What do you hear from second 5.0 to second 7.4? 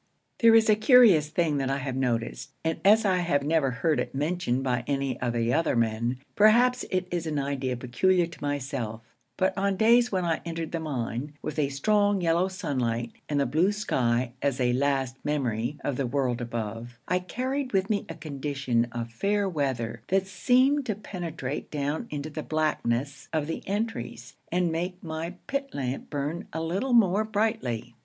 of the other men, perhaps it is an